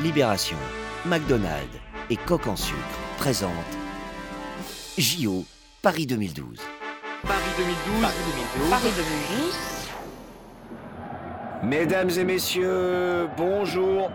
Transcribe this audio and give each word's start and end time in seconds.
Libération, 0.00 0.56
McDonald's 1.06 1.78
et 2.10 2.16
Coq 2.16 2.46
en 2.46 2.56
sucre 2.56 2.78
présentent 3.18 3.50
JO 4.98 5.44
Paris 5.82 6.06
2012. 6.06 6.58
Paris 7.22 7.40
2012. 7.56 8.02
Paris 8.02 8.14
2012. 8.58 8.70
Paris 8.70 8.90
2012. 8.96 9.58
Mesdames 11.62 12.10
et 12.10 12.24
messieurs, 12.24 13.28
bonjour. 13.36 14.10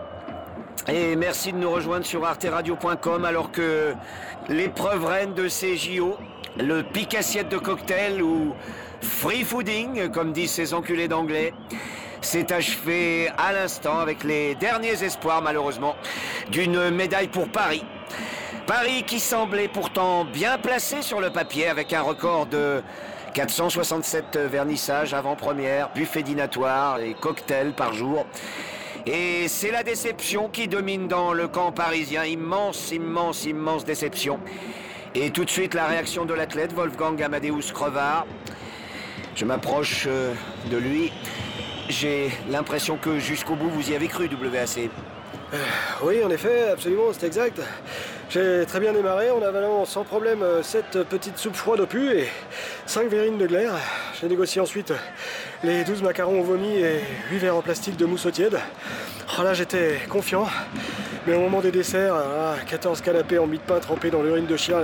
Et 0.87 1.15
merci 1.15 1.51
de 1.51 1.57
nous 1.57 1.71
rejoindre 1.71 2.05
sur 2.05 2.23
arteradio.com 2.25 3.25
alors 3.25 3.51
que 3.51 3.93
l'épreuve 4.49 5.05
reine 5.05 5.33
de 5.33 5.47
ces 5.47 5.75
JO, 5.75 6.17
le 6.57 6.83
pic 6.83 7.15
assiette 7.15 7.49
de 7.49 7.57
cocktail 7.57 8.21
ou 8.21 8.53
free 9.01 9.43
fooding, 9.43 10.09
comme 10.11 10.31
disent 10.33 10.51
ces 10.51 10.73
enculés 10.73 11.07
d'anglais, 11.07 11.53
s'est 12.25 12.51
achevé 12.51 13.29
à 13.37 13.53
l'instant 13.53 13.99
avec 13.99 14.23
les 14.23 14.55
derniers 14.55 15.03
espoirs 15.03 15.41
malheureusement 15.43 15.95
d'une 16.49 16.89
médaille 16.89 17.27
pour 17.27 17.47
Paris. 17.47 17.85
Paris 18.65 19.03
qui 19.03 19.19
semblait 19.19 19.67
pourtant 19.67 20.25
bien 20.25 20.57
placé 20.57 21.03
sur 21.03 21.21
le 21.21 21.29
papier 21.29 21.67
avec 21.67 21.93
un 21.93 22.01
record 22.01 22.47
de 22.47 22.81
467 23.35 24.37
vernissages 24.37 25.13
avant-première, 25.13 25.91
buffet 25.93 26.23
dînatoire 26.23 26.99
et 26.99 27.13
cocktails 27.13 27.73
par 27.73 27.93
jour. 27.93 28.25
Et 29.05 29.47
c'est 29.47 29.69
la 29.69 29.83
déception 29.83 30.49
qui 30.49 30.67
domine 30.67 31.07
dans 31.07 31.31
le 31.31 31.47
camp 31.47 31.71
parisien. 31.71 32.25
Immense, 32.25 32.91
immense, 32.91 33.45
immense 33.45 33.85
déception. 33.85 34.39
Et 35.13 35.29
tout 35.29 35.45
de 35.45 35.49
suite 35.51 35.75
la 35.75 35.85
réaction 35.85 36.25
de 36.25 36.33
l'athlète 36.33 36.73
Wolfgang 36.73 37.21
Amadeus 37.21 37.71
Crevard. 37.71 38.25
Je 39.35 39.45
m'approche 39.45 40.05
euh, 40.07 40.33
de 40.71 40.77
lui. 40.77 41.11
J'ai 41.89 42.31
l'impression 42.49 42.97
que 42.97 43.19
jusqu'au 43.19 43.55
bout 43.55 43.69
vous 43.69 43.91
y 43.91 43.95
avez 43.95 44.07
cru, 44.07 44.27
WAC. 44.27 44.89
Oui, 46.01 46.23
en 46.23 46.29
effet, 46.31 46.69
absolument, 46.71 47.03
c'est 47.11 47.27
exact. 47.27 47.61
J'ai 48.29 48.65
très 48.65 48.79
bien 48.79 48.91
démarré 48.91 49.29
en 49.29 49.41
avalant 49.41 49.85
sans 49.85 50.03
problème 50.03 50.43
7 50.63 51.03
petites 51.07 51.37
soupes 51.37 51.55
froides 51.55 51.79
au 51.79 51.85
pu 51.85 52.09
et 52.11 52.27
5 52.87 53.07
verrines 53.07 53.37
de 53.37 53.45
glaire. 53.45 53.73
J'ai 54.19 54.27
négocié 54.27 54.59
ensuite 54.59 54.93
les 55.63 55.83
12 55.83 56.01
macarons 56.01 56.41
au 56.41 56.43
vomi 56.43 56.75
et 56.75 57.01
8 57.31 57.37
verres 57.37 57.55
en 57.55 57.61
plastique 57.61 57.97
de 57.97 58.05
mousse 58.05 58.25
au 58.25 58.31
tiède. 58.31 58.59
Oh 59.37 59.43
là, 59.43 59.53
j'étais 59.53 59.99
confiant. 60.09 60.47
Mais 61.27 61.35
au 61.35 61.39
moment 61.39 61.61
des 61.61 61.71
desserts, 61.71 62.15
ah, 62.15 62.55
14 62.67 63.01
canapés 63.01 63.37
en 63.37 63.45
mie 63.45 63.59
de 63.59 63.63
pain 63.63 63.79
trempés 63.79 64.09
dans 64.09 64.23
l'urine 64.23 64.47
de 64.47 64.57
chien, 64.57 64.81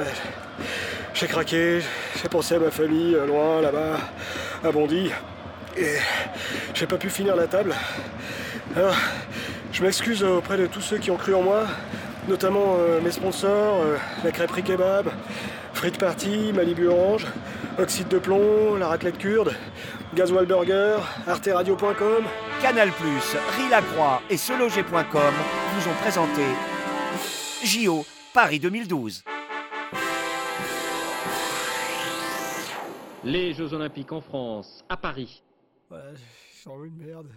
j'ai 1.14 1.28
craqué, 1.28 1.82
j'ai 2.22 2.30
pensé 2.30 2.56
à 2.56 2.60
ma 2.60 2.72
famille, 2.72 3.16
euh, 3.16 3.26
loin, 3.26 3.62
là-bas, 3.62 3.98
à 4.64 4.72
Bondy. 4.72 5.12
Et 5.78 5.96
j'ai 6.74 6.86
pas 6.86 6.98
pu 6.98 7.10
finir 7.10 7.36
la 7.36 7.48
table. 7.48 7.74
Alors, 8.76 8.96
je 9.72 9.84
m'excuse 9.84 10.24
auprès 10.24 10.58
de 10.58 10.68
tous 10.68 10.82
ceux 10.82 10.98
qui 10.98 11.12
ont 11.12 11.18
cru 11.18 11.34
en 11.34 11.42
moi, 11.42 11.64
notamment 12.28 12.76
euh, 12.78 13.02
mes 13.02 13.12
sponsors, 13.12 13.82
euh, 13.82 13.98
la 14.24 14.32
crêperie 14.32 14.64
kebab, 14.64 15.08
Frites 15.74 15.98
Party, 15.98 16.52
Malibu 16.54 16.88
Orange, 16.88 17.26
Oxyde 17.80 18.10
de 18.10 18.20
plomb, 18.20 18.76
la 18.78 18.88
raclette 18.88 19.18
kurde, 19.18 19.54
Gasoil 20.14 20.46
Burger, 20.46 20.98
arteradio.com. 21.26 22.26
Canal+, 22.62 22.90
Riz 22.90 23.70
Lacroix 23.70 24.22
et 24.30 24.38
seloger.com 24.38 25.34
vous 25.76 25.90
ont 25.90 25.96
présenté 26.02 26.44
JO 27.64 28.06
Paris 28.34 28.60
2012. 28.60 29.24
Les 33.24 33.54
Jeux 33.54 33.74
Olympiques 33.74 34.12
en 34.12 34.22
France, 34.22 34.84
à 34.90 34.98
Paris. 34.98 35.44
Ouais, 35.92 36.14
j'en 36.64 36.78
veux 36.78 36.88
une 36.88 36.96
merde. 36.96 37.30